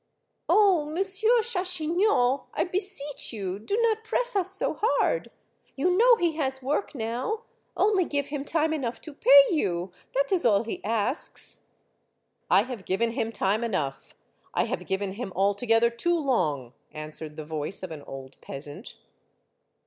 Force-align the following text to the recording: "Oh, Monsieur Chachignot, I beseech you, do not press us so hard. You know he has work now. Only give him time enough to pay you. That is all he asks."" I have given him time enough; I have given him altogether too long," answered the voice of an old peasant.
"Oh, 0.49 0.83
Monsieur 0.85 1.43
Chachignot, 1.43 2.45
I 2.55 2.63
beseech 2.63 3.31
you, 3.33 3.59
do 3.59 3.77
not 3.83 4.03
press 4.03 4.35
us 4.35 4.49
so 4.51 4.79
hard. 4.81 5.29
You 5.75 5.95
know 5.95 6.15
he 6.15 6.31
has 6.37 6.63
work 6.63 6.95
now. 6.95 7.43
Only 7.77 8.05
give 8.05 8.29
him 8.29 8.43
time 8.43 8.73
enough 8.73 8.99
to 9.01 9.13
pay 9.13 9.45
you. 9.51 9.91
That 10.15 10.31
is 10.31 10.43
all 10.43 10.63
he 10.63 10.83
asks."" 10.83 11.61
I 12.49 12.63
have 12.63 12.85
given 12.85 13.11
him 13.11 13.31
time 13.31 13.63
enough; 13.63 14.15
I 14.55 14.63
have 14.65 14.87
given 14.87 15.11
him 15.11 15.31
altogether 15.35 15.91
too 15.91 16.17
long," 16.17 16.73
answered 16.91 17.35
the 17.35 17.45
voice 17.45 17.83
of 17.83 17.91
an 17.91 18.01
old 18.01 18.41
peasant. 18.41 18.95